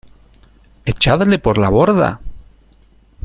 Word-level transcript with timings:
¡Echadle 0.85 1.37
por 1.37 1.59
la 1.59 1.69
borda! 1.69 2.21